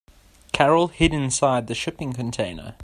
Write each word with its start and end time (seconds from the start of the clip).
Carol 0.51 0.87
hid 0.87 1.13
inside 1.13 1.67
the 1.67 1.75
shipping 1.75 2.11
container. 2.11 2.73